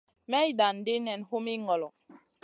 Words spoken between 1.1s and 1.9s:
humi ŋolo.